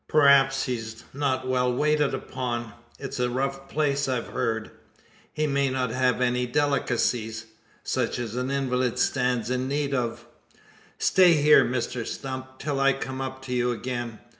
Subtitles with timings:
[0.07, 2.73] "Perhaps he is not well waited upon?
[2.97, 4.71] It's a rough place, I've heard.
[5.31, 7.45] He may not have any delicacies
[7.83, 10.25] such as an invalid stands in need of?
[10.97, 14.17] Stay here, Mr Stump, till I come up to you again.